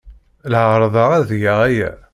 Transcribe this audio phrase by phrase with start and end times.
[0.51, 1.91] La ɛerrḍeɣ ad geɣ aya.